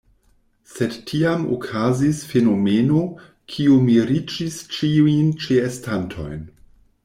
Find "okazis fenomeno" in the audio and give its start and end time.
1.55-3.03